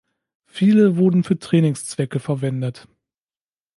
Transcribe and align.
Viele 0.47 0.97
wurden 0.97 1.23
für 1.23 1.37
Trainingszwecke 1.37 2.19
verwendet. 2.19 2.87